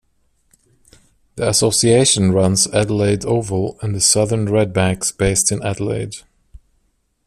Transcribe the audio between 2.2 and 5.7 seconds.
runs Adelaide Oval and the Southern Redbacks based in